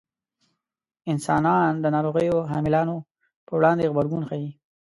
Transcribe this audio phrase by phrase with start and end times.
[1.11, 2.95] انسانان د ناروغیو حاملانو
[3.45, 4.49] په وړاندې غبرګون ښيي.